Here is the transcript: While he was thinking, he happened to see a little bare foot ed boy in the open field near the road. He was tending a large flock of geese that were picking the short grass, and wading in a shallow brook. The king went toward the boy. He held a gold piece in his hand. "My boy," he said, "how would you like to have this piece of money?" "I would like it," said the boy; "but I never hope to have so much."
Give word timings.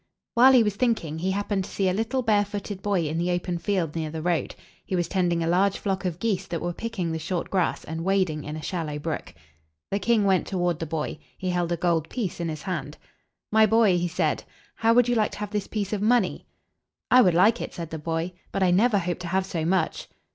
While 0.33 0.53
he 0.53 0.63
was 0.63 0.75
thinking, 0.75 1.19
he 1.19 1.29
happened 1.29 1.63
to 1.63 1.69
see 1.69 1.87
a 1.87 1.93
little 1.93 2.23
bare 2.23 2.43
foot 2.43 2.71
ed 2.71 2.81
boy 2.81 3.07
in 3.07 3.19
the 3.19 3.29
open 3.29 3.59
field 3.59 3.95
near 3.95 4.09
the 4.09 4.23
road. 4.23 4.55
He 4.83 4.95
was 4.95 5.07
tending 5.07 5.43
a 5.43 5.47
large 5.47 5.77
flock 5.77 6.05
of 6.05 6.17
geese 6.17 6.47
that 6.47 6.59
were 6.59 6.73
picking 6.73 7.11
the 7.11 7.19
short 7.19 7.51
grass, 7.51 7.83
and 7.83 8.03
wading 8.03 8.43
in 8.43 8.55
a 8.55 8.63
shallow 8.63 8.97
brook. 8.97 9.35
The 9.91 9.99
king 9.99 10.23
went 10.25 10.47
toward 10.47 10.79
the 10.79 10.87
boy. 10.87 11.19
He 11.37 11.51
held 11.51 11.71
a 11.71 11.77
gold 11.77 12.09
piece 12.09 12.39
in 12.39 12.49
his 12.49 12.63
hand. 12.63 12.97
"My 13.51 13.67
boy," 13.67 13.95
he 13.99 14.07
said, 14.07 14.43
"how 14.73 14.95
would 14.95 15.07
you 15.07 15.13
like 15.13 15.33
to 15.33 15.39
have 15.41 15.51
this 15.51 15.67
piece 15.67 15.93
of 15.93 16.01
money?" 16.01 16.47
"I 17.11 17.21
would 17.21 17.35
like 17.35 17.61
it," 17.61 17.71
said 17.71 17.91
the 17.91 17.99
boy; 17.99 18.31
"but 18.51 18.63
I 18.63 18.71
never 18.71 18.97
hope 18.97 19.19
to 19.19 19.27
have 19.27 19.45
so 19.45 19.65
much." 19.65 20.07